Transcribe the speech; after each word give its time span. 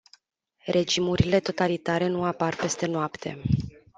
Regimurile 0.65 1.39
totalitare 1.39 2.07
nu 2.07 2.23
apar 2.23 2.55
peste 2.55 2.85
noapte. 2.85 3.41